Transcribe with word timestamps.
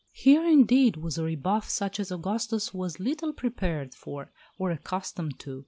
Here 0.13 0.43
indeed 0.43 0.97
was 0.97 1.19
a 1.19 1.23
rebuff 1.23 1.69
such 1.69 1.99
as 1.99 2.11
Augustus 2.11 2.73
was 2.73 2.99
little 2.99 3.33
prepared 3.33 3.93
for, 3.93 4.31
or 4.57 4.71
accustomed 4.71 5.37
to. 5.41 5.59